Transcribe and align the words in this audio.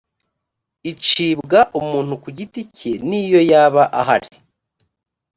icibwa 0.91 1.59
umuntu 1.79 2.13
ku 2.23 2.27
giti 2.37 2.61
cye 2.77 2.91
n’iyo 3.07 3.41
yaba 3.51 3.83
ahari 3.99 4.31